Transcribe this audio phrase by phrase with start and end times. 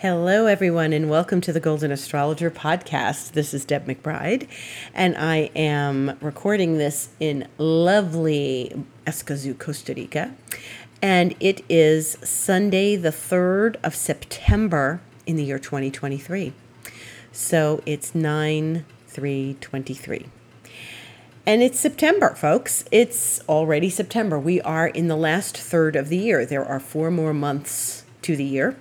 [0.00, 3.32] Hello, everyone, and welcome to the Golden Astrologer podcast.
[3.32, 4.48] This is Deb McBride,
[4.94, 10.34] and I am recording this in lovely Escazú, Costa Rica.
[11.02, 16.54] And it is Sunday, the 3rd of September in the year 2023.
[17.30, 20.26] So it's 9 3 23.
[21.44, 22.86] And it's September, folks.
[22.90, 24.38] It's already September.
[24.38, 26.46] We are in the last third of the year.
[26.46, 28.76] There are four more months to the year.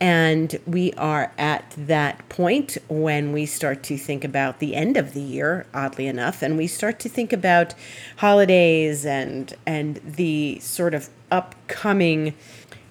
[0.00, 5.12] And we are at that point when we start to think about the end of
[5.12, 7.74] the year, oddly enough, and we start to think about
[8.16, 12.34] holidays and and the sort of upcoming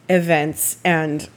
[0.07, 1.29] events and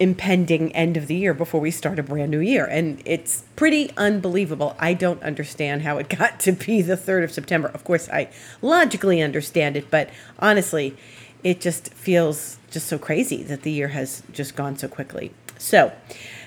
[0.00, 2.66] impending end of the year before we start a brand new year.
[2.66, 4.76] And it's pretty unbelievable.
[4.78, 7.68] I don't understand how it got to be the 3rd of September.
[7.68, 8.28] Of course, I
[8.60, 10.96] logically understand it, but honestly,
[11.44, 15.32] it just feels just so crazy that the year has just gone so quickly.
[15.58, 15.92] So,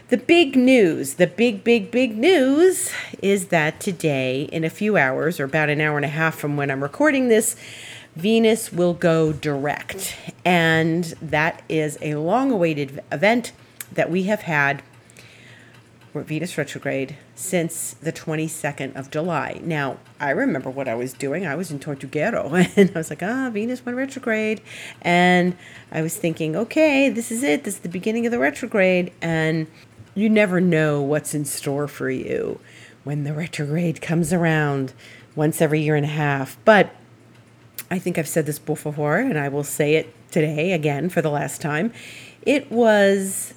[0.10, 5.40] the big news, the big, big, big news is that today, in a few hours,
[5.40, 7.56] or about an hour and a half from when I'm recording this,
[8.16, 10.16] Venus will go direct.
[10.44, 13.52] And that is a long awaited event
[13.92, 14.82] that we have had
[16.26, 19.60] Venus retrograde since the 22nd of July.
[19.64, 21.46] Now, I remember what I was doing.
[21.46, 24.62] I was in Tortuguero and I was like, ah, Venus went retrograde.
[25.02, 25.56] And
[25.92, 27.64] I was thinking, okay, this is it.
[27.64, 29.12] This is the beginning of the retrograde.
[29.22, 29.68] And
[30.16, 32.60] you never know what's in store for you
[33.04, 34.94] when the retrograde comes around
[35.36, 36.58] once every year and a half.
[36.66, 36.94] But
[37.90, 41.30] I think I've said this before, and I will say it today again for the
[41.30, 41.94] last time.
[42.42, 43.54] It was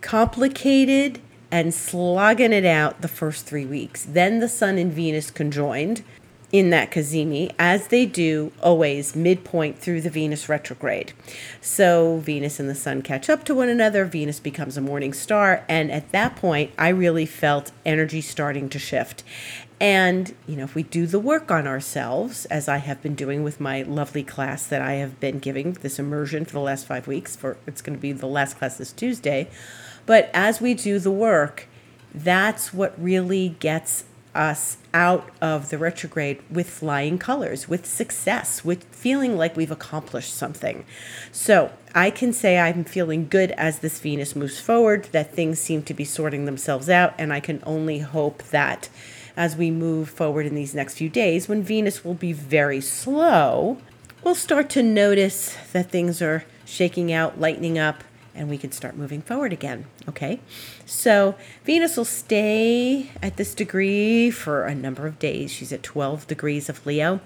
[0.00, 1.20] complicated
[1.54, 4.04] and slogging it out the first three weeks.
[4.04, 6.02] Then the Sun and Venus conjoined
[6.50, 11.12] in that cazimi, as they do always midpoint through the Venus retrograde.
[11.60, 15.64] So Venus and the Sun catch up to one another, Venus becomes a morning star,
[15.68, 19.22] and at that point, I really felt energy starting to shift.
[19.80, 23.44] And, you know, if we do the work on ourselves, as I have been doing
[23.44, 27.06] with my lovely class that I have been giving this immersion for the last five
[27.06, 29.48] weeks, for it's going to be the last class this Tuesday.
[30.06, 31.68] But as we do the work,
[32.14, 34.04] that's what really gets
[34.34, 40.34] us out of the retrograde with flying colors, with success, with feeling like we've accomplished
[40.34, 40.84] something.
[41.30, 45.82] So I can say I'm feeling good as this Venus moves forward, that things seem
[45.84, 48.88] to be sorting themselves out, and I can only hope that
[49.36, 53.78] as we move forward in these next few days, when Venus will be very slow,
[54.22, 58.02] we'll start to notice that things are shaking out, lightening up,
[58.34, 59.86] and we can start moving forward again.
[60.08, 60.40] Okay,
[60.84, 61.34] so
[61.64, 65.52] Venus will stay at this degree for a number of days.
[65.52, 67.20] She's at 12 degrees of Leo,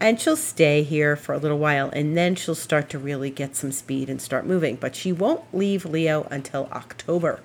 [0.00, 3.56] and she'll stay here for a little while, and then she'll start to really get
[3.56, 4.76] some speed and start moving.
[4.76, 7.40] But she won't leave Leo until October.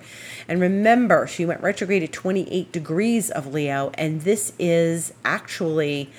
[0.46, 6.10] And remember, she went retrograde at 28 degrees of Leo, and this is actually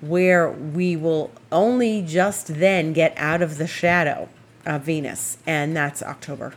[0.00, 4.28] where we will only just then get out of the shadow
[4.68, 6.52] uh, Venus, and that's October.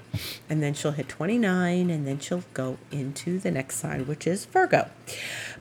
[0.50, 4.44] And then she'll hit 29, and then she'll go into the next sign, which is
[4.46, 4.90] Virgo.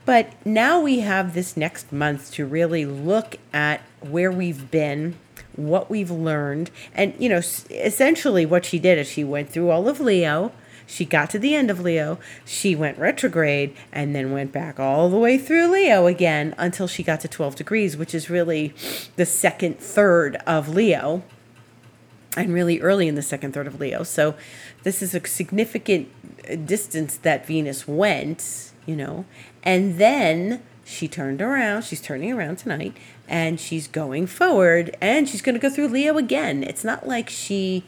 [0.05, 5.15] But now we have this next month to really look at where we've been,
[5.55, 6.71] what we've learned.
[6.93, 7.37] And, you know,
[7.69, 10.51] essentially what she did is she went through all of Leo.
[10.85, 15.09] She got to the end of Leo, she went retrograde, and then went back all
[15.09, 18.73] the way through Leo again until she got to 12 degrees, which is really
[19.15, 21.23] the second third of Leo
[22.35, 24.03] and really early in the second third of Leo.
[24.03, 24.35] So
[24.83, 26.09] this is a significant
[26.65, 29.25] distance that Venus went, you know,
[29.63, 31.83] and then she turned around.
[31.83, 32.95] She's turning around tonight
[33.27, 36.63] and she's going forward and she's going to go through Leo again.
[36.63, 37.83] It's not like she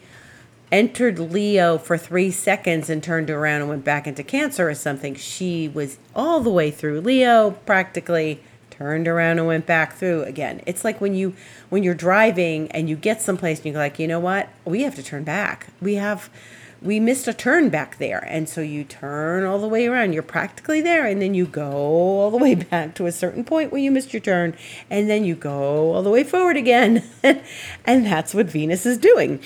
[0.72, 5.14] entered Leo for three seconds and turned around and went back into Cancer or something.
[5.14, 8.42] She was all the way through Leo practically
[8.76, 10.60] turned around and went back through again.
[10.66, 11.34] It's like when you
[11.68, 14.94] when you're driving and you get someplace and you're like, you know what, we have
[14.96, 15.68] to turn back.
[15.80, 16.30] We have
[16.84, 18.22] we missed a turn back there.
[18.28, 20.12] And so you turn all the way around.
[20.12, 21.06] You're practically there.
[21.06, 24.12] And then you go all the way back to a certain point where you missed
[24.12, 24.54] your turn.
[24.90, 27.02] And then you go all the way forward again.
[27.22, 29.40] and that's what Venus is doing.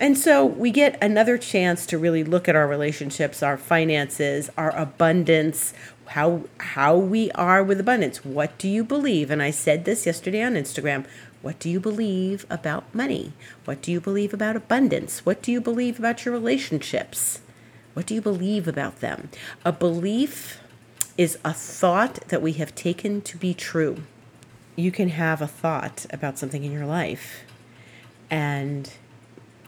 [0.00, 4.74] And so we get another chance to really look at our relationships, our finances, our
[4.76, 5.74] abundance,
[6.10, 8.24] how how we are with abundance.
[8.24, 9.30] What do you believe?
[9.30, 11.06] And I said this yesterday on Instagram.
[11.40, 13.32] What do you believe about money?
[13.64, 15.24] What do you believe about abundance?
[15.24, 17.40] What do you believe about your relationships?
[17.94, 19.28] What do you believe about them?
[19.64, 20.60] A belief
[21.16, 24.02] is a thought that we have taken to be true.
[24.76, 27.44] You can have a thought about something in your life
[28.30, 28.90] and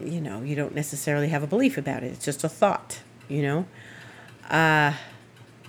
[0.03, 2.13] you know, you don't necessarily have a belief about it.
[2.13, 3.01] It's just a thought.
[3.29, 3.67] you know?
[4.49, 4.95] Uh,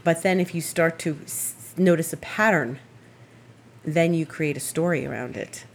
[0.04, 2.80] but then if you start to s- notice a pattern,
[3.84, 5.66] then you create a story around it.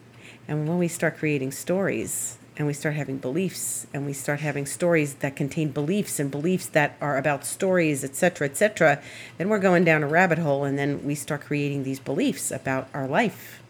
[0.48, 4.64] And when we start creating stories and we start having beliefs and we start having
[4.64, 9.02] stories that contain beliefs and beliefs that are about stories, etc., etc.,
[9.38, 12.88] then we're going down a rabbit hole and then we start creating these beliefs about
[12.94, 13.62] our life.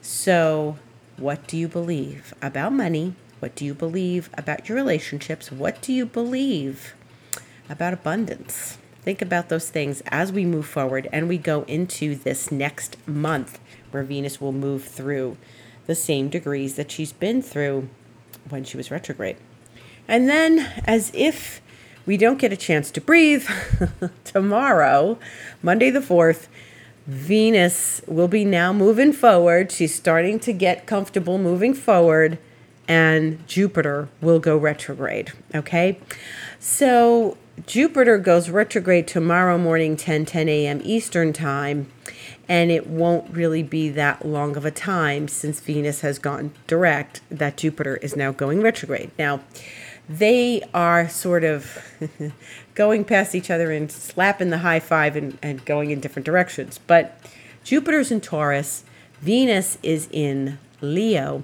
[0.00, 0.78] So,
[1.16, 3.14] what do you believe about money?
[3.38, 5.52] What do you believe about your relationships?
[5.52, 6.94] What do you believe
[7.68, 8.78] about abundance?
[9.06, 13.60] Think about those things as we move forward and we go into this next month
[13.92, 15.36] where Venus will move through
[15.86, 17.88] the same degrees that she's been through
[18.48, 19.36] when she was retrograde.
[20.08, 21.60] And then, as if
[22.04, 23.48] we don't get a chance to breathe,
[24.24, 25.20] tomorrow,
[25.62, 26.48] Monday the 4th,
[27.06, 29.70] Venus will be now moving forward.
[29.70, 32.38] She's starting to get comfortable moving forward,
[32.88, 35.30] and Jupiter will go retrograde.
[35.54, 35.96] Okay?
[36.58, 40.80] So, Jupiter goes retrograde tomorrow morning, 10 10 a.m.
[40.84, 41.90] Eastern Time
[42.48, 47.20] and it won't really be that long of a time since Venus has gone direct
[47.30, 49.10] that Jupiter is now going retrograde.
[49.18, 49.40] Now,
[50.08, 51.78] they are sort of
[52.74, 56.78] going past each other and slapping the high five and, and going in different directions.
[56.86, 57.18] But
[57.64, 58.84] Jupiter's in Taurus,
[59.20, 61.42] Venus is in Leo.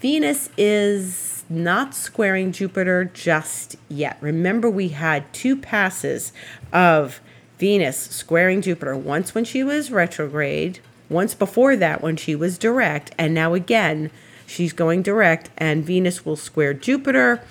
[0.00, 4.16] Venus is not squaring Jupiter just yet.
[4.20, 6.32] Remember, we had two passes
[6.72, 7.20] of
[7.58, 13.12] Venus squaring Jupiter once when she was retrograde, once before that when she was direct,
[13.18, 14.10] and now again
[14.46, 17.42] she's going direct, and Venus will square Jupiter,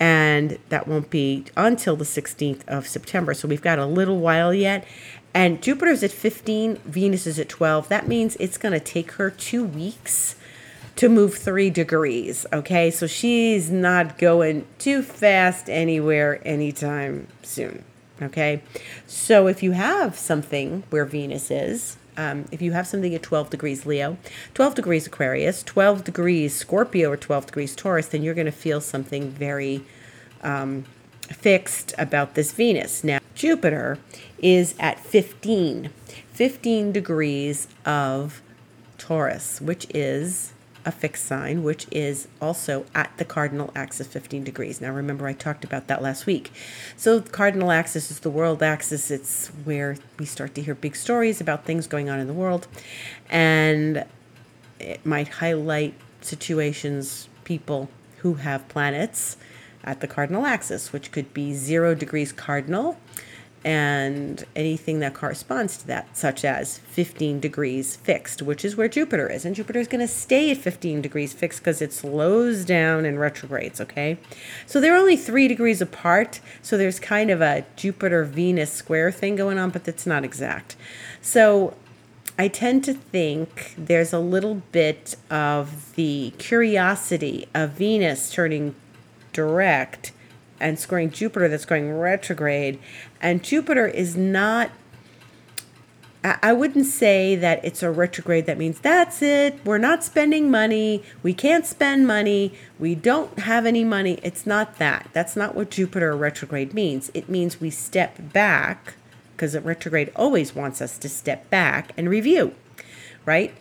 [0.00, 3.34] and that won't be until the 16th of September.
[3.34, 4.86] So we've got a little while yet.
[5.32, 7.88] And Jupiter's at 15, Venus is at 12.
[7.88, 10.36] That means it's going to take her two weeks
[10.96, 12.46] to move three degrees.
[12.52, 17.84] Okay, so she's not going too fast anywhere anytime soon.
[18.20, 18.62] Okay,
[19.06, 23.50] so if you have something where Venus is, um, if you have something at 12
[23.50, 24.16] degrees Leo,
[24.54, 28.80] 12 degrees Aquarius, 12 degrees Scorpio, or 12 degrees Taurus, then you're going to feel
[28.80, 29.84] something very
[30.42, 30.84] um,
[31.28, 33.04] fixed about this Venus.
[33.04, 33.98] Now, Jupiter
[34.38, 35.90] is at 15,
[36.32, 38.40] 15 degrees of
[38.96, 40.54] Taurus, which is
[40.92, 44.80] fixed sign, which is also at the cardinal axis 15 degrees.
[44.80, 46.52] Now, remember, I talked about that last week.
[46.96, 50.96] So, the cardinal axis is the world axis, it's where we start to hear big
[50.96, 52.68] stories about things going on in the world.
[53.28, 54.04] And
[54.78, 59.36] it might highlight situations, people who have planets
[59.84, 62.98] at the cardinal axis, which could be zero degrees cardinal
[63.66, 69.28] and anything that corresponds to that, such as 15 degrees fixed, which is where Jupiter
[69.28, 69.44] is.
[69.44, 73.18] And Jupiter is going to stay at 15 degrees fixed because it slows down and
[73.18, 74.18] retrogrades, okay?
[74.66, 76.38] So they're only three degrees apart.
[76.62, 80.76] So there's kind of a Jupiter Venus square thing going on, but that's not exact.
[81.20, 81.74] So
[82.38, 88.76] I tend to think there's a little bit of the curiosity of Venus turning
[89.32, 90.12] direct
[90.60, 92.78] and squaring Jupiter that's going retrograde.
[93.20, 94.70] And Jupiter is not,
[96.24, 101.04] I wouldn't say that it's a retrograde that means that's it, we're not spending money,
[101.22, 104.18] we can't spend money, we don't have any money.
[104.22, 105.08] It's not that.
[105.12, 107.10] That's not what Jupiter retrograde means.
[107.14, 108.94] It means we step back,
[109.32, 112.54] because a retrograde always wants us to step back and review,
[113.24, 113.54] right?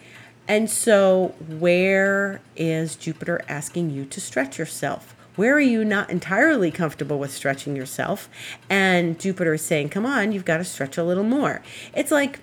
[0.47, 5.14] And so, where is Jupiter asking you to stretch yourself?
[5.35, 8.29] Where are you not entirely comfortable with stretching yourself?
[8.69, 11.61] And Jupiter is saying, come on, you've got to stretch a little more.
[11.93, 12.39] It's like,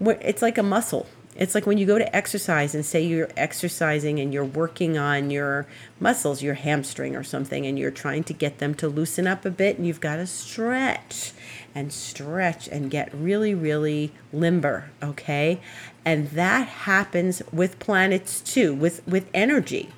[0.00, 1.06] it's like a muscle.
[1.36, 5.30] It's like when you go to exercise and say you're exercising and you're working on
[5.30, 5.68] your
[6.00, 9.50] muscles, your hamstring or something, and you're trying to get them to loosen up a
[9.50, 11.32] bit, and you've got to stretch
[11.76, 15.60] and stretch and get really, really limber, okay?
[16.04, 19.90] And that happens with planets too, with, with energy.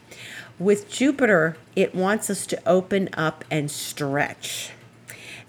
[0.60, 4.72] With Jupiter, it wants us to open up and stretch.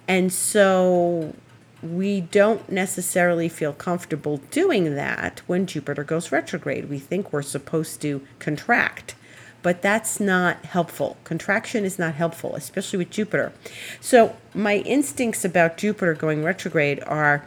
[0.07, 1.35] And so
[1.83, 6.89] we don't necessarily feel comfortable doing that when Jupiter goes retrograde.
[6.89, 9.15] We think we're supposed to contract,
[9.61, 11.17] but that's not helpful.
[11.25, 13.51] Contraction is not helpful, especially with Jupiter.
[13.99, 17.45] So, my instincts about Jupiter going retrograde are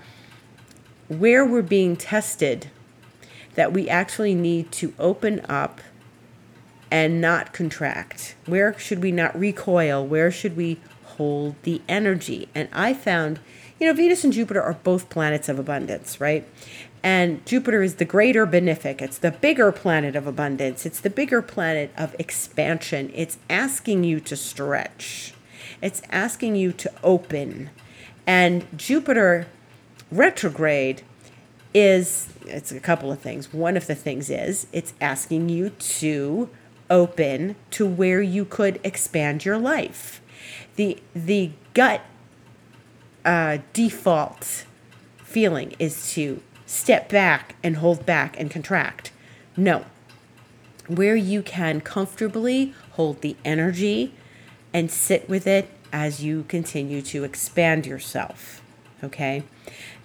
[1.08, 2.68] where we're being tested
[3.54, 5.80] that we actually need to open up
[6.94, 8.36] and not contract?
[8.46, 10.06] Where should we not recoil?
[10.06, 12.48] Where should we hold the energy?
[12.54, 13.40] And I found,
[13.80, 16.46] you know, Venus and Jupiter are both planets of abundance, right?
[17.02, 19.02] And Jupiter is the greater benefic.
[19.02, 20.86] It's the bigger planet of abundance.
[20.86, 23.10] It's the bigger planet of expansion.
[23.12, 25.34] It's asking you to stretch.
[25.82, 27.70] It's asking you to open
[28.24, 29.48] And Jupiter
[30.12, 31.02] retrograde
[31.74, 33.52] is it's a couple of things.
[33.52, 36.48] One of the things is it's asking you to
[36.90, 40.20] open to where you could expand your life.
[40.76, 42.02] The the gut
[43.24, 44.66] uh, default
[45.18, 49.12] feeling is to step back and hold back and contract.
[49.56, 49.84] No.
[50.86, 54.12] Where you can comfortably hold the energy
[54.72, 58.60] and sit with it as you continue to expand yourself.
[59.02, 59.44] Okay?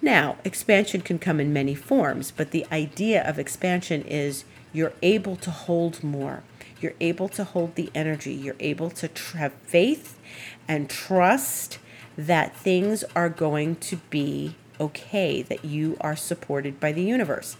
[0.00, 5.36] Now, expansion can come in many forms, but the idea of expansion is you're able
[5.36, 6.42] to hold more.
[6.80, 8.32] You're able to hold the energy.
[8.32, 10.18] You're able to tr- have faith
[10.66, 11.78] and trust
[12.16, 17.56] that things are going to be okay, that you are supported by the universe.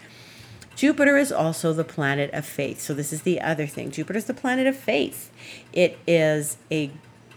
[0.75, 2.81] Jupiter is also the planet of faith.
[2.81, 3.91] So, this is the other thing.
[3.91, 5.31] Jupiter is the planet of faith.
[5.73, 6.91] It is a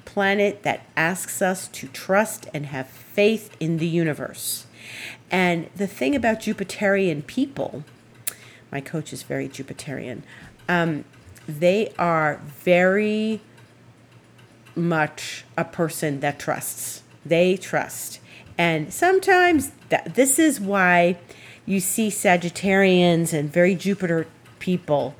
[0.05, 4.65] planet that asks us to trust and have faith in the universe.
[5.31, 7.83] And the thing about Jupiterian people,
[8.71, 10.21] my coach is very Jupiterian,
[10.69, 11.05] um,
[11.47, 13.41] they are very
[14.75, 17.03] much a person that trusts.
[17.25, 18.19] They trust.
[18.57, 19.71] And sometimes
[20.05, 21.17] this is why
[21.65, 24.27] you see Sagittarians and very Jupiter
[24.59, 25.15] people.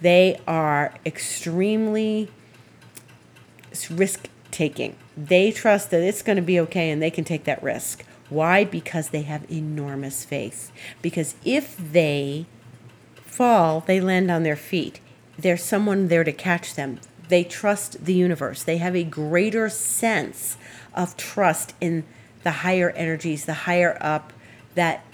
[0.00, 2.28] They are extremely
[3.90, 4.96] risk taking.
[5.16, 8.04] They trust that it's going to be okay and they can take that risk.
[8.28, 8.64] Why?
[8.64, 10.72] Because they have enormous faith.
[11.02, 12.46] Because if they
[13.24, 15.00] fall, they land on their feet.
[15.38, 17.00] There's someone there to catch them.
[17.28, 18.62] They trust the universe.
[18.62, 20.56] They have a greater sense
[20.94, 22.04] of trust in
[22.42, 24.32] the higher energies, the higher up,
[24.74, 25.04] that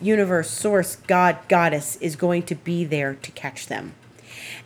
[0.00, 3.94] universe, source, God, goddess is going to be there to catch them.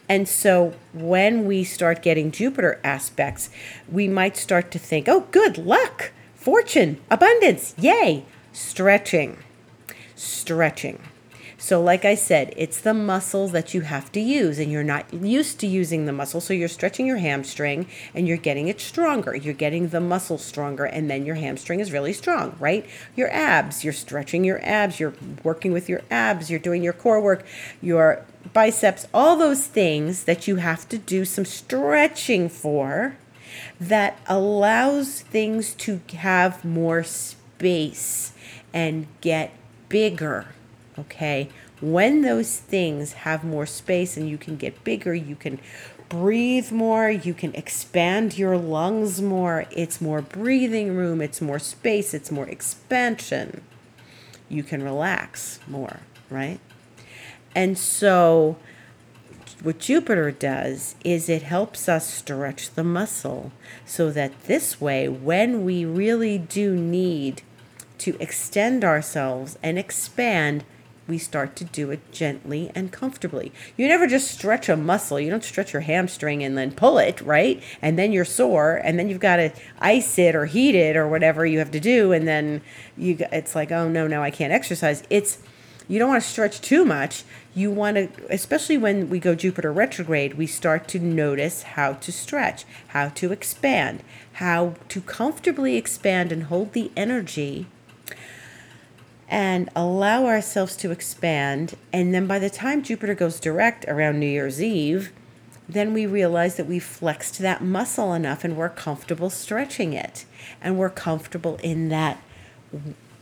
[0.09, 3.51] And so when we start getting Jupiter aspects,
[3.91, 9.39] we might start to think, oh, good luck, fortune, abundance, yay, stretching,
[10.15, 11.01] stretching.
[11.65, 15.11] So, like I said, it's the muscles that you have to use, and you're not
[15.15, 16.43] used to using the muscle.
[16.43, 19.35] So, you're stretching your hamstring and you're getting it stronger.
[19.35, 22.85] You're getting the muscle stronger, and then your hamstring is really strong, right?
[23.17, 27.19] Your abs, you're stretching your abs, you're working with your abs, you're doing your core
[27.19, 27.47] work,
[27.81, 33.17] your biceps, all those things that you have to do some stretching for
[33.81, 38.35] that allows things to have more space
[38.75, 39.51] and get
[39.89, 40.49] bigger
[40.99, 41.49] Okay.
[41.81, 45.61] When those things have more space and you can get bigger, you can
[46.09, 49.67] breathe more, you can expand your lungs more.
[49.71, 53.63] It's more breathing room, it's more space, it's more expansion.
[54.49, 56.61] You can relax more, right?
[57.55, 58.57] And so,
[59.63, 63.51] what Jupiter does is it helps us stretch the muscle
[63.87, 67.43] so that this way, when we really do need
[67.99, 70.65] to extend ourselves and expand,
[71.07, 73.53] we start to do it gently and comfortably.
[73.77, 75.21] You never just stretch a muscle.
[75.21, 77.63] You don't stretch your hamstring and then pull it, right?
[77.83, 81.07] And then you're sore and then you've got to ice it or heat it or
[81.07, 82.63] whatever you have to do and then
[82.97, 85.39] you it's like, "Oh no, no, I can't exercise." It's
[85.89, 87.25] you don't want to stretch too much.
[87.55, 92.13] You want to especially when we go Jupiter retrograde, we start to notice how to
[92.13, 94.03] stretch, how to expand,
[94.35, 97.67] how to comfortably expand and hold the energy
[99.29, 101.75] and allow ourselves to expand.
[101.93, 105.13] And then by the time Jupiter goes direct around New Year's Eve,
[105.69, 110.25] then we realize that we've flexed that muscle enough and we're comfortable stretching it.
[110.61, 112.23] And we're comfortable in that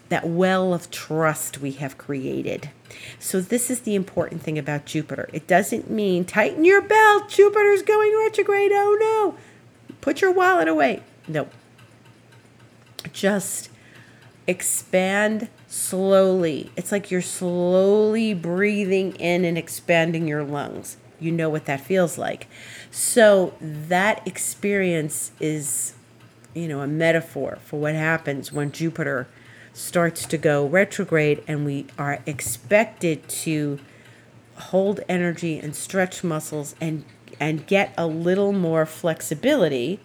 [0.09, 2.69] that well of trust we have created.
[3.19, 5.31] So this is the important thing about Jupiter.
[5.33, 8.73] It doesn't mean tighten your belt, Jupiter's going retrograde.
[8.75, 9.97] Oh no.
[10.03, 11.03] Put your wallet away.
[11.27, 11.49] No.
[13.15, 13.71] Just
[14.47, 16.71] expand slowly.
[16.77, 20.99] It's like you're slowly breathing in and expanding your lungs.
[21.19, 22.47] You know what that feels like.
[22.91, 25.95] So that experience is,
[26.53, 29.29] you know, a metaphor for what happens when Jupiter
[29.73, 33.81] starts to go retrograde and we are expected to
[34.57, 37.03] hold energy and stretch muscles and
[37.41, 39.99] and get a little more flexibility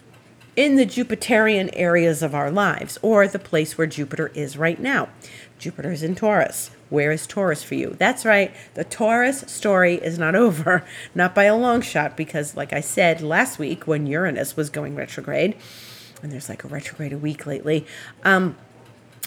[0.58, 5.08] in the Jupiterian areas of our lives or the place where Jupiter is right now.
[5.60, 6.72] Jupiter is in Taurus.
[6.90, 7.96] Where is Taurus for you?
[8.00, 8.54] That's right.
[8.74, 10.84] The Taurus story is not over,
[11.14, 14.96] not by a long shot, because, like I said last week when Uranus was going
[14.96, 15.56] retrograde,
[16.24, 17.86] and there's like a retrograde a week lately,
[18.24, 18.58] um,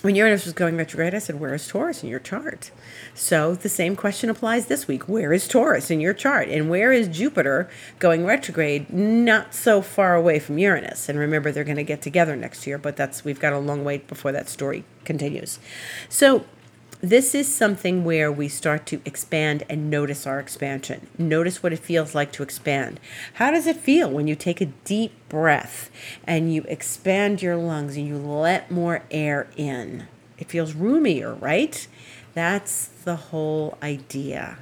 [0.02, 2.70] when Uranus was going retrograde, I said, Where is Taurus in your chart?
[3.14, 5.08] So the same question applies this week.
[5.08, 6.48] Where is Taurus in your chart?
[6.48, 8.90] And where is Jupiter going retrograde?
[8.90, 11.08] Not so far away from Uranus.
[11.08, 13.84] And remember, they're going to get together next year, but that's we've got a long
[13.84, 15.58] wait before that story continues.
[16.08, 16.44] So
[17.02, 21.06] this is something where we start to expand and notice our expansion.
[21.16, 23.00] Notice what it feels like to expand.
[23.34, 25.90] How does it feel when you take a deep breath
[26.24, 30.08] and you expand your lungs and you let more air in?
[30.38, 31.86] It feels roomier, right?
[32.34, 34.58] That's the whole idea.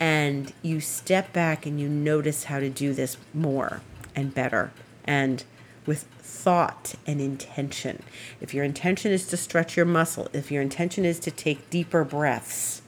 [0.00, 3.80] And you step back and you notice how to do this more
[4.16, 4.72] and better
[5.04, 5.44] and
[5.86, 6.06] with
[6.40, 8.02] thought and intention.
[8.40, 12.02] If your intention is to stretch your muscle, if your intention is to take deeper
[12.02, 12.80] breaths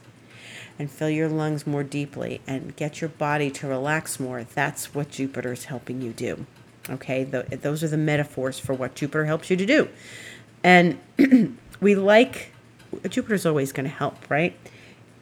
[0.79, 5.11] and fill your lungs more deeply and get your body to relax more, that's what
[5.11, 6.45] Jupiter is helping you do.
[6.89, 9.87] Okay, those are the metaphors for what Jupiter helps you to do.
[10.63, 10.99] And
[11.79, 12.51] we like,
[13.07, 14.57] Jupiter's always going to help, right?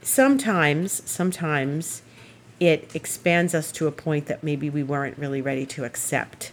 [0.01, 2.01] Sometimes, sometimes
[2.59, 6.51] it expands us to a point that maybe we weren't really ready to accept.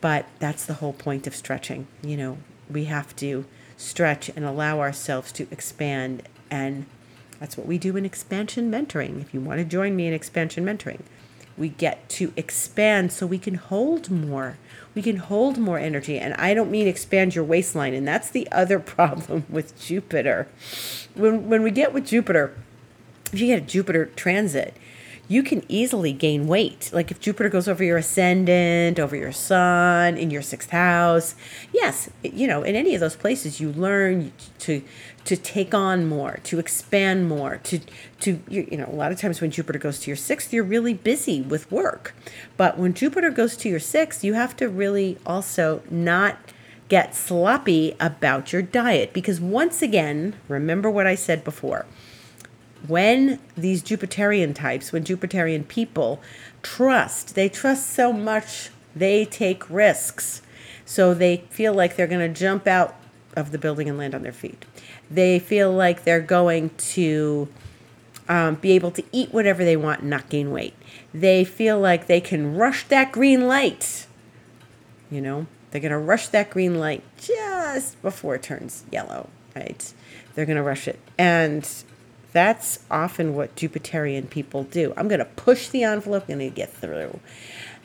[0.00, 1.86] But that's the whole point of stretching.
[2.02, 2.38] You know,
[2.70, 3.44] we have to
[3.76, 6.22] stretch and allow ourselves to expand.
[6.50, 6.86] And
[7.40, 9.20] that's what we do in expansion mentoring.
[9.20, 11.00] If you want to join me in expansion mentoring,
[11.56, 14.58] we get to expand so we can hold more.
[14.94, 16.18] We can hold more energy.
[16.18, 17.94] And I don't mean expand your waistline.
[17.94, 20.48] And that's the other problem with Jupiter.
[21.14, 22.54] When, when we get with Jupiter,
[23.32, 24.74] if you get a Jupiter transit,
[25.28, 26.90] you can easily gain weight.
[26.92, 31.34] Like if Jupiter goes over your ascendant, over your sun, in your sixth house,
[31.72, 34.82] yes, you know, in any of those places, you learn to
[35.26, 37.80] to take on more, to expand more, to
[38.20, 40.94] to you, know, a lot of times when Jupiter goes to your sixth, you're really
[40.94, 42.14] busy with work,
[42.56, 46.38] but when Jupiter goes to your sixth, you have to really also not
[46.88, 51.84] get sloppy about your diet because once again, remember what I said before
[52.86, 56.20] when these Jupiterian types, when Jupiterian people
[56.62, 60.42] trust, they trust so much, they take risks.
[60.84, 62.94] So they feel like they're going to jump out
[63.36, 64.64] of the building and land on their feet.
[65.10, 67.48] They feel like they're going to
[68.28, 70.74] um, be able to eat whatever they want and not gain weight.
[71.12, 74.06] They feel like they can rush that green light.
[75.10, 79.92] You know, they're going to rush that green light just before it turns yellow, right?
[80.34, 80.98] They're going to rush it.
[81.16, 81.68] And
[82.32, 84.92] that's often what Jupiterian people do.
[84.96, 87.20] I'm going to push the envelope, I'm going to get through.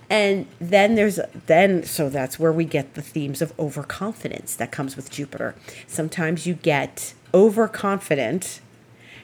[0.10, 4.96] And then there's then so that's where we get the themes of overconfidence that comes
[4.96, 5.56] with Jupiter.
[5.88, 8.60] Sometimes you get overconfident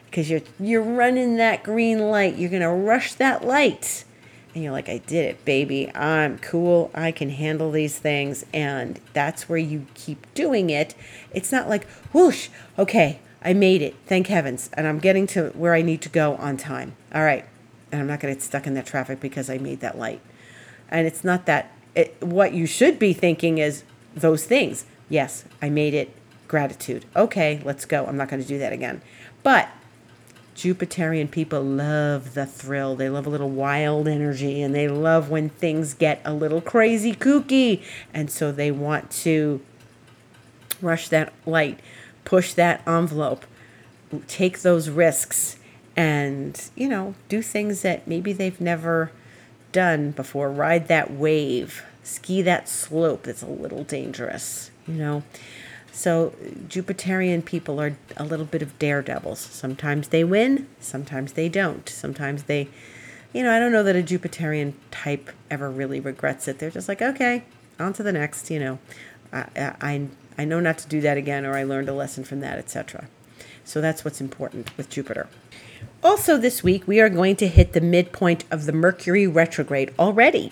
[0.06, 2.36] because you're you're running that green light.
[2.36, 4.04] You're going to rush that light.
[4.52, 5.94] And you're like, I did it, baby.
[5.94, 6.90] I'm cool.
[6.92, 8.44] I can handle these things.
[8.52, 10.96] And that's where you keep doing it.
[11.32, 15.74] It's not like, whoosh, okay, I made it, thank heavens, and I'm getting to where
[15.74, 16.94] I need to go on time.
[17.14, 17.44] All right,
[17.90, 20.20] and I'm not going to get stuck in that traffic because I made that light.
[20.90, 21.72] And it's not that.
[21.94, 24.84] It, what you should be thinking is those things.
[25.08, 26.14] Yes, I made it.
[26.48, 27.04] Gratitude.
[27.14, 28.06] Okay, let's go.
[28.06, 29.02] I'm not going to do that again.
[29.42, 29.68] But
[30.56, 32.96] Jupiterian people love the thrill.
[32.96, 37.14] They love a little wild energy and they love when things get a little crazy
[37.14, 37.82] kooky.
[38.12, 39.60] And so they want to
[40.82, 41.80] rush that light
[42.24, 43.46] push that envelope,
[44.26, 45.56] take those risks,
[45.96, 49.10] and, you know, do things that maybe they've never
[49.72, 50.50] done before.
[50.50, 55.22] Ride that wave, ski that slope that's a little dangerous, you know.
[55.92, 56.34] So,
[56.68, 59.40] Jupiterian people are a little bit of daredevils.
[59.40, 61.88] Sometimes they win, sometimes they don't.
[61.88, 62.68] Sometimes they,
[63.32, 66.58] you know, I don't know that a Jupiterian type ever really regrets it.
[66.58, 67.44] They're just like, okay,
[67.78, 68.78] on to the next, you know.
[69.32, 70.08] I, I,
[70.40, 73.08] I know not to do that again, or I learned a lesson from that, etc.
[73.62, 75.28] So that's what's important with Jupiter.
[76.02, 80.50] Also, this week, we are going to hit the midpoint of the Mercury retrograde already.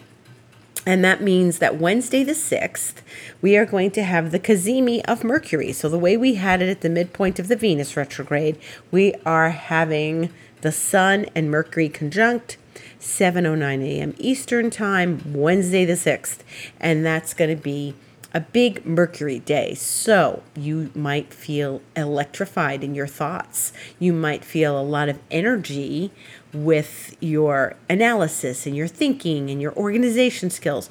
[0.84, 2.96] And that means that Wednesday the 6th,
[3.40, 5.72] we are going to have the cazimi of Mercury.
[5.72, 8.58] So, the way we had it at the midpoint of the Venus retrograde,
[8.90, 10.28] we are having
[10.60, 12.58] the Sun and Mercury conjunct
[13.00, 14.14] 7:09 a.m.
[14.18, 16.40] Eastern Time, Wednesday the 6th,
[16.78, 17.94] and that's going to be
[18.34, 19.74] a big Mercury day.
[19.74, 23.72] So you might feel electrified in your thoughts.
[23.98, 26.10] You might feel a lot of energy
[26.52, 30.90] with your analysis and your thinking and your organization skills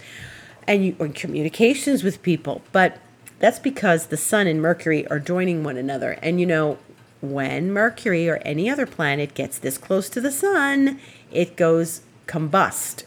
[0.67, 2.61] and you, or communications with people.
[2.71, 2.97] But
[3.39, 6.17] that's because the sun and Mercury are joining one another.
[6.23, 6.79] And you know,
[7.21, 10.99] when Mercury or any other planet gets this close to the sun,
[11.31, 13.03] it goes combust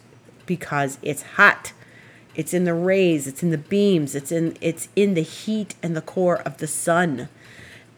[0.46, 1.72] because it's hot
[2.34, 5.96] it's in the rays, it's in the beams, it's in it's in the heat and
[5.96, 7.28] the core of the sun.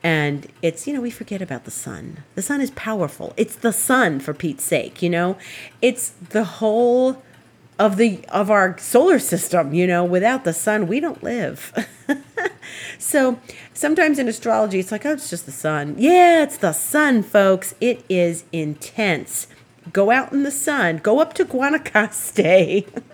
[0.04, 2.24] And it's, you know, we forget about the sun.
[2.34, 3.32] The sun is powerful.
[3.36, 5.36] It's the sun for Pete's sake, you know?
[5.80, 7.22] It's the whole
[7.78, 11.72] of the of our solar system, you know, without the sun we don't live.
[12.98, 13.38] so,
[13.72, 15.94] sometimes in astrology it's like, oh, it's just the sun.
[15.98, 17.74] Yeah, it's the sun, folks.
[17.80, 19.46] It is intense.
[19.92, 20.98] Go out in the sun.
[20.98, 23.02] Go up to Guanacaste.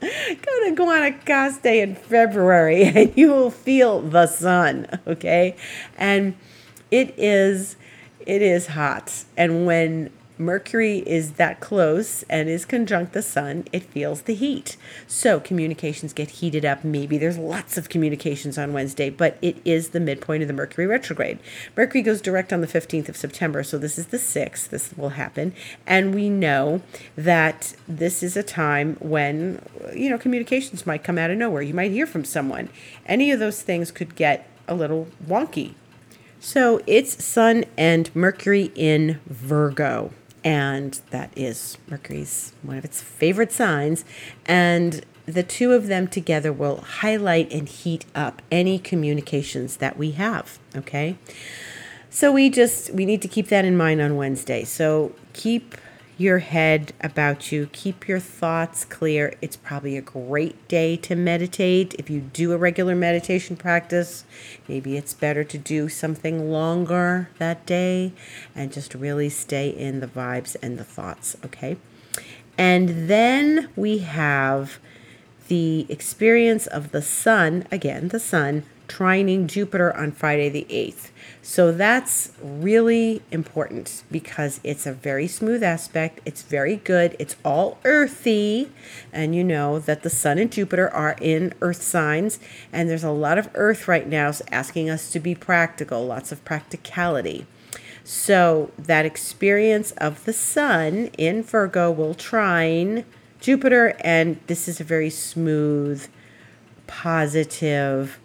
[0.00, 5.56] Go to Guanacaste in February and you will feel the sun, okay?
[5.98, 6.36] And
[6.90, 7.76] it is
[8.26, 9.24] it is hot.
[9.36, 10.10] And when
[10.40, 14.78] Mercury is that close and is conjunct the sun, it feels the heat.
[15.06, 16.82] So communications get heated up.
[16.82, 20.86] Maybe there's lots of communications on Wednesday, but it is the midpoint of the Mercury
[20.86, 21.38] retrograde.
[21.76, 24.70] Mercury goes direct on the 15th of September, so this is the 6th.
[24.70, 25.52] This will happen.
[25.86, 26.80] And we know
[27.16, 29.60] that this is a time when,
[29.94, 31.60] you know, communications might come out of nowhere.
[31.60, 32.70] You might hear from someone.
[33.04, 35.74] Any of those things could get a little wonky.
[36.38, 40.12] So it's Sun and Mercury in Virgo
[40.44, 44.04] and that is Mercury's one of its favorite signs.
[44.46, 50.12] And the two of them together will highlight and heat up any communications that we
[50.12, 50.58] have.
[50.74, 51.16] Okay.
[52.10, 54.64] So we just we need to keep that in mind on Wednesday.
[54.64, 55.76] So keep
[56.20, 57.66] your head about you.
[57.72, 59.32] Keep your thoughts clear.
[59.40, 61.94] It's probably a great day to meditate.
[61.94, 64.24] If you do a regular meditation practice,
[64.68, 68.12] maybe it's better to do something longer that day
[68.54, 71.78] and just really stay in the vibes and the thoughts, okay?
[72.58, 74.78] And then we have
[75.48, 81.10] the experience of the sun, again, the sun, trining Jupiter on Friday the 8th.
[81.42, 86.20] So that's really important because it's a very smooth aspect.
[86.24, 87.14] It's very good.
[87.18, 88.70] It's all earthy.
[89.12, 92.40] And you know that the sun and Jupiter are in earth signs.
[92.72, 96.44] And there's a lot of earth right now asking us to be practical, lots of
[96.44, 97.46] practicality.
[98.02, 103.04] So that experience of the sun in Virgo will trine
[103.38, 103.94] Jupiter.
[104.00, 106.06] And this is a very smooth,
[106.88, 108.18] positive,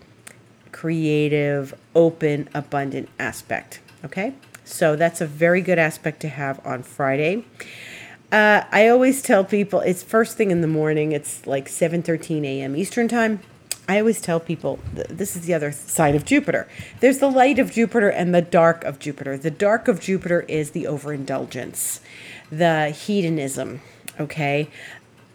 [0.76, 3.80] creative, open, abundant aspect.
[4.04, 4.34] Okay,
[4.66, 7.46] so that's a very good aspect to have on Friday.
[8.30, 11.14] Uh, I always tell people it's first thing in the morning.
[11.14, 12.76] It's like 7:13 a.m.
[12.76, 13.40] Eastern time.
[13.88, 16.68] I always tell people th- this is the other side of Jupiter.
[17.00, 19.38] There's the light of Jupiter and the dark of Jupiter.
[19.38, 22.02] The dark of Jupiter is the overindulgence,
[22.52, 23.80] the hedonism,
[24.20, 24.68] okay?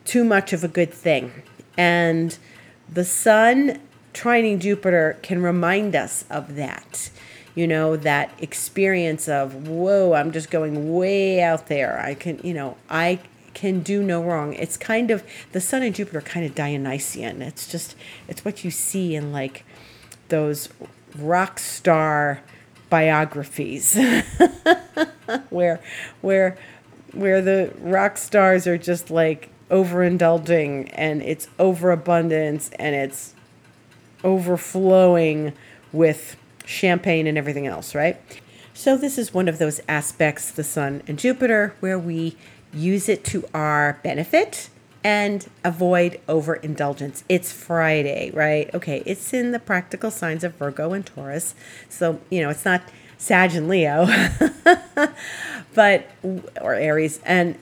[0.05, 1.33] Too much of a good thing.
[1.79, 2.37] And
[2.93, 3.81] the sun
[4.13, 7.11] trining Jupiter can remind us of that.
[7.55, 12.01] You know, that experience of, whoa, I'm just going way out there.
[12.01, 13.21] I can, you know, I
[13.55, 14.55] can do no wrong.
[14.55, 17.43] It's kind of, the Sun and Jupiter kind of Dionysian.
[17.43, 17.97] It's just,
[18.29, 19.65] it's what you see in like
[20.29, 20.69] those
[21.19, 22.41] rock star
[22.89, 23.99] biographies
[25.51, 25.81] where,
[26.21, 26.57] where,
[27.13, 33.35] where the rock stars are just like overindulging and it's overabundance and it's
[34.25, 35.53] overflowing
[35.93, 38.21] with champagne and everything else, right?
[38.73, 42.37] So, this is one of those aspects, the Sun and Jupiter, where we
[42.73, 44.71] use it to our benefit
[45.03, 47.25] and avoid overindulgence.
[47.29, 48.73] It's Friday, right?
[48.75, 51.55] Okay, it's in the practical signs of Virgo and Taurus.
[51.89, 52.83] So, you know, it's not
[53.19, 54.07] Sag and Leo,
[55.75, 56.07] but,
[56.61, 57.21] or Aries.
[57.25, 57.57] And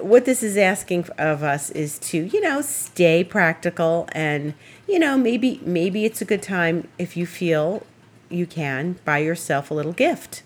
[0.00, 4.54] what this is asking of us is to, you know, stay practical and,
[4.86, 7.84] you know, maybe maybe it's a good time if you feel
[8.28, 10.42] you can buy yourself a little gift.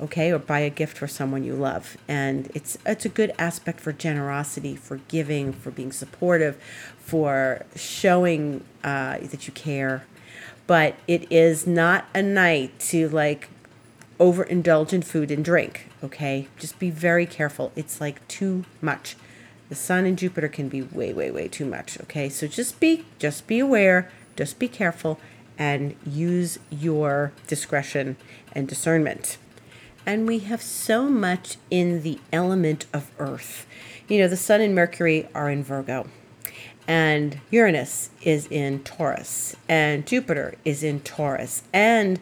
[0.00, 1.96] Okay, or buy a gift for someone you love.
[2.06, 6.56] And it's it's a good aspect for generosity, for giving, for being supportive,
[7.00, 10.04] for showing uh, that you care.
[10.68, 13.48] But it is not a night to like
[14.18, 16.48] overindulge in food and drink okay?
[16.58, 17.72] Just be very careful.
[17.76, 19.16] It's like too much.
[19.68, 22.28] The sun and Jupiter can be way, way, way too much, okay?
[22.28, 25.18] So just be just be aware, just be careful
[25.58, 28.16] and use your discretion
[28.52, 29.36] and discernment.
[30.06, 33.66] And we have so much in the element of earth.
[34.08, 36.06] You know, the sun and Mercury are in Virgo.
[36.86, 42.18] And Uranus is in Taurus, and Jupiter is in Taurus, and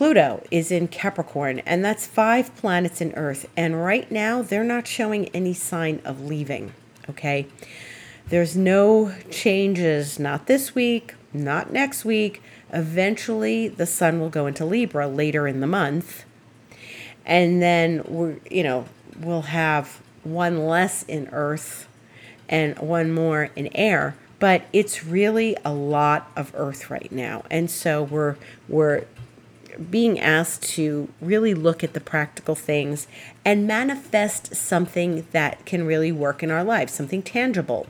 [0.00, 3.46] Pluto is in Capricorn, and that's five planets in Earth.
[3.54, 6.72] And right now, they're not showing any sign of leaving.
[7.10, 7.48] Okay.
[8.26, 12.42] There's no changes, not this week, not next week.
[12.72, 16.24] Eventually, the sun will go into Libra later in the month.
[17.26, 18.86] And then we're, you know,
[19.20, 21.86] we'll have one less in Earth
[22.48, 27.70] and one more in air but it's really a lot of earth right now and
[27.70, 28.36] so we're
[28.68, 29.04] we're
[29.90, 33.06] being asked to really look at the practical things
[33.44, 37.86] and manifest something that can really work in our lives, something tangible.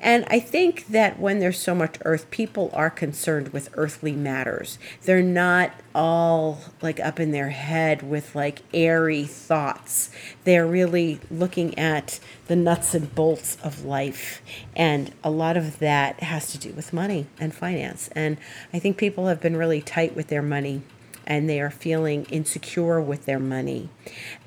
[0.00, 4.78] And I think that when there's so much earth, people are concerned with earthly matters.
[5.02, 10.10] They're not all like up in their head with like airy thoughts.
[10.44, 14.40] They're really looking at the nuts and bolts of life.
[14.76, 18.08] And a lot of that has to do with money and finance.
[18.14, 18.38] And
[18.72, 20.82] I think people have been really tight with their money
[21.28, 23.90] and they are feeling insecure with their money.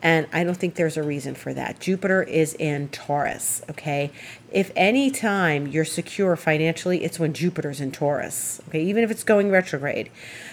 [0.01, 1.79] And I don't think there's a reason for that.
[1.79, 4.11] Jupiter is in Taurus, okay?
[4.51, 8.83] If any time you're secure financially, it's when Jupiter's in Taurus, okay?
[8.83, 10.09] Even if it's going retrograde.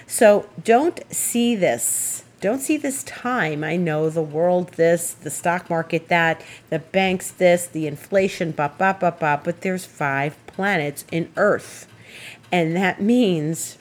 [0.07, 3.65] So don't see this don't see this time.
[3.65, 8.79] I know the world this, the stock market that, the banks this, the inflation, bop,
[8.79, 11.89] bop, bop, bop, but there's five planets in Earth.
[12.53, 13.77] And that means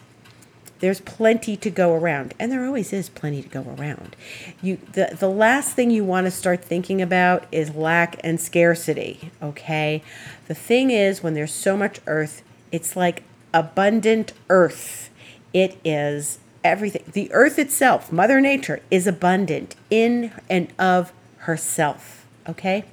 [0.80, 4.16] there's plenty to go around, and there always is plenty to go around.
[4.62, 9.32] You the the last thing you want to start thinking about is lack and scarcity,
[9.42, 10.04] okay?
[10.48, 15.10] The thing is when there's so much earth, it's like abundant earth.
[15.54, 17.04] It is everything.
[17.12, 22.86] The earth itself, mother nature is abundant in and of herself, okay?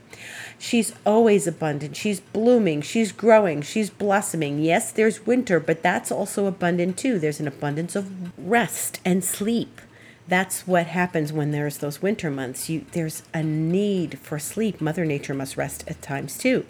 [0.65, 1.95] She's always abundant.
[1.95, 2.81] She's blooming.
[2.81, 3.61] She's growing.
[3.61, 4.61] She's blossoming.
[4.61, 7.19] Yes, there's winter, but that's also abundant too.
[7.19, 9.79] There's an abundance of rest and sleep.
[10.27, 12.71] That's what happens when there's those winter months.
[12.71, 14.81] You there's a need for sleep.
[14.81, 16.65] Mother Nature must rest at times too.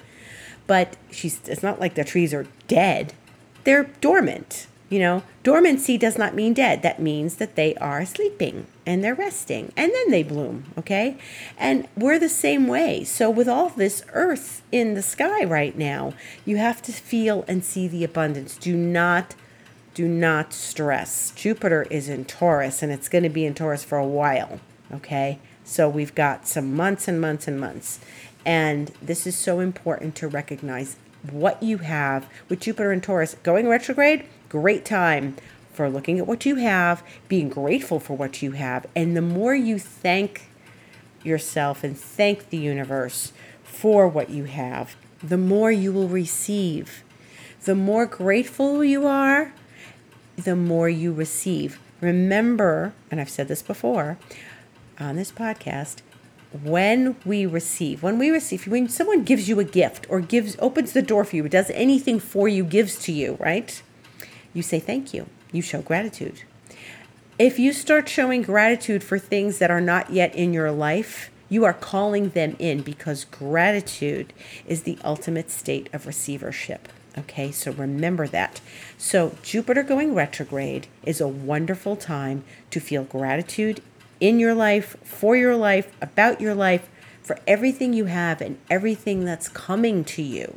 [0.67, 3.13] But she's it's not like the trees are dead.
[3.63, 4.67] They're dormant.
[4.89, 6.83] You know, dormancy does not mean dead.
[6.83, 11.17] That means that they are sleeping and they're resting and then they bloom, okay?
[11.59, 13.05] And we're the same way.
[13.05, 17.65] So, with all this earth in the sky right now, you have to feel and
[17.65, 18.57] see the abundance.
[18.57, 19.35] Do not
[19.95, 21.31] do not stress.
[21.37, 24.59] Jupiter is in Taurus and it's going to be in Taurus for a while,
[24.93, 25.39] okay?
[25.65, 28.01] So, we've got some months and months and months.
[28.47, 30.97] And this is so important to recognize
[31.31, 34.27] what you have with Jupiter and Taurus going retrograde
[34.61, 35.35] great time
[35.75, 38.87] for looking at what you have, being grateful for what you have.
[38.95, 40.49] And the more you thank
[41.23, 43.33] yourself and thank the universe
[43.63, 47.03] for what you have, the more you will receive.
[47.65, 49.53] The more grateful you are,
[50.37, 51.81] the more you receive.
[52.01, 54.19] Remember, and I've said this before
[54.99, 56.03] on this podcast,
[56.63, 60.93] when we receive, when we receive, when someone gives you a gift or gives opens
[60.93, 63.83] the door for you, does anything for you, gives to you, right?
[64.55, 65.27] you say thank you.
[65.55, 66.43] You show gratitude.
[67.39, 71.65] If you start showing gratitude for things that are not yet in your life, you
[71.65, 74.33] are calling them in because gratitude
[74.67, 76.89] is the ultimate state of receivership.
[77.17, 78.61] Okay, so remember that.
[78.99, 83.81] So, Jupiter going retrograde is a wonderful time to feel gratitude
[84.19, 86.91] in your life, for your life, about your life,
[87.23, 90.57] for everything you have and everything that's coming to you.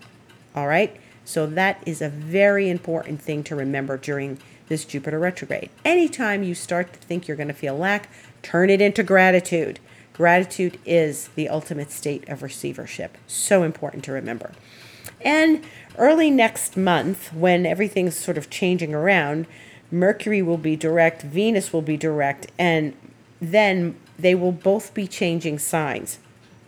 [0.56, 1.00] All right?
[1.24, 5.70] So that is a very important thing to remember during this Jupiter retrograde.
[5.86, 8.10] Anytime you start to think you're going to feel lack,
[8.42, 9.80] turn it into gratitude.
[10.14, 13.18] Gratitude is the ultimate state of receivership.
[13.28, 14.52] So important to remember.
[15.22, 15.64] And
[15.98, 19.48] early next month, when everything's sort of changing around,
[19.92, 22.94] Mercury will be direct, Venus will be direct, and
[23.40, 26.20] then they will both be changing signs.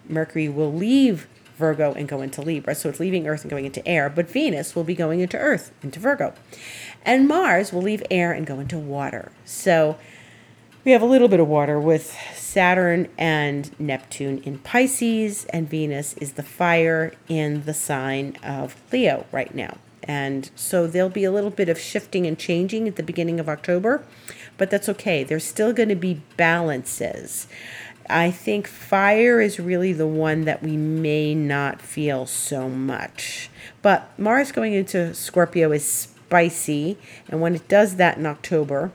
[0.07, 1.27] Mercury will leave
[1.59, 2.73] Virgo and go into Libra.
[2.73, 5.71] So it's leaving Earth and going into air, but Venus will be going into Earth,
[5.83, 6.33] into Virgo.
[7.05, 9.31] And Mars will leave air and go into water.
[9.45, 9.97] So
[10.85, 16.13] we have a little bit of water with Saturn and Neptune in Pisces, and Venus
[16.13, 19.77] is the fire in the sign of Leo right now.
[20.03, 23.47] And so there'll be a little bit of shifting and changing at the beginning of
[23.47, 24.03] October,
[24.57, 25.23] but that's okay.
[25.23, 27.47] There's still going to be balances.
[28.09, 33.49] I think fire is really the one that we may not feel so much.
[33.81, 38.91] But Mars going into Scorpio is spicy, and when it does that in October,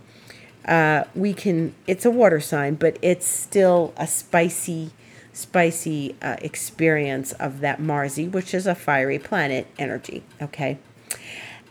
[0.67, 4.91] uh, we can, it's a water sign, but it's still a spicy,
[5.33, 10.23] spicy uh, experience of that Marsy, which is a fiery planet energy.
[10.41, 10.79] Okay.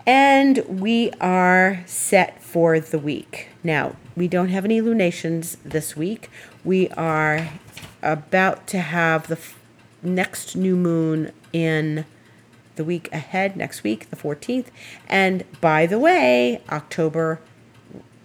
[0.05, 3.47] And we are set for the week.
[3.63, 6.29] Now, we don't have any lunations this week.
[6.63, 7.49] We are
[8.01, 9.57] about to have the f-
[10.01, 12.05] next new moon in
[12.75, 14.67] the week ahead, next week, the 14th.
[15.07, 17.39] And by the way, October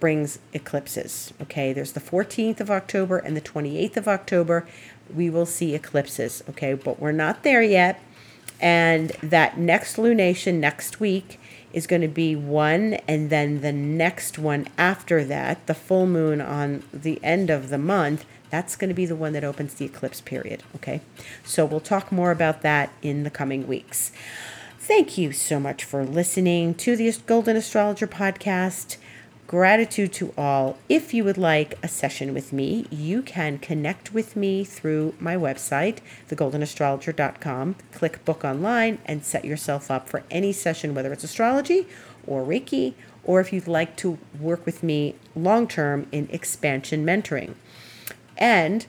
[0.01, 1.33] brings eclipses.
[1.41, 4.67] Okay, there's the 14th of October and the 28th of October.
[5.13, 6.43] We will see eclipses.
[6.49, 8.01] Okay, but we're not there yet.
[8.59, 11.39] And that next lunation next week
[11.73, 16.41] is going to be one, and then the next one after that, the full moon
[16.41, 19.85] on the end of the month, that's going to be the one that opens the
[19.85, 20.63] eclipse period.
[20.75, 21.01] Okay.
[21.43, 24.11] So we'll talk more about that in the coming weeks.
[24.79, 28.97] Thank you so much for listening to the Golden Astrologer podcast.
[29.49, 30.77] Gratitude to all.
[30.89, 35.35] If you would like a session with me, you can connect with me through my
[35.35, 37.75] website, thegoldenastrologer.com.
[37.91, 41.87] Click book online and set yourself up for any session, whether it's astrology
[42.27, 47.55] or Reiki, or if you'd like to work with me long term in expansion mentoring.
[48.37, 48.85] And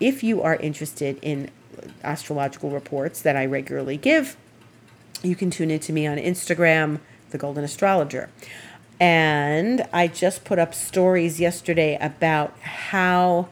[0.00, 1.52] if you are interested in
[2.02, 4.36] astrological reports that I regularly give,
[5.22, 6.98] you can tune into me on Instagram,
[7.30, 8.28] The Golden Astrologer.
[9.00, 13.48] And I just put up stories yesterday about how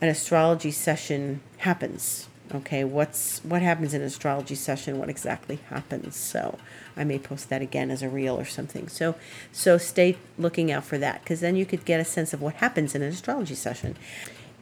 [0.00, 2.26] an astrology session happens.
[2.52, 4.98] Okay, what's what happens in an astrology session?
[4.98, 6.16] What exactly happens?
[6.16, 6.58] So
[6.96, 8.88] I may post that again as a reel or something.
[8.88, 9.14] So
[9.52, 12.54] so stay looking out for that because then you could get a sense of what
[12.54, 13.94] happens in an astrology session.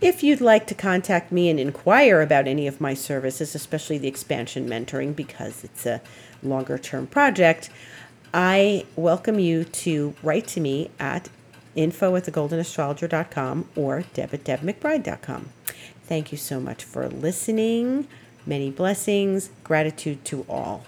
[0.03, 4.07] If you'd like to contact me and inquire about any of my services, especially the
[4.07, 6.03] expansion mentoring, because it's a
[6.43, 7.71] longer term project,
[8.33, 11.29] I welcome you to write to me at
[11.75, 15.51] info at thegoldenastrologer.com or deb at debmcbride.com.
[16.05, 18.09] Thank you so much for listening.
[18.47, 19.51] Many blessings.
[19.64, 20.85] Gratitude to all.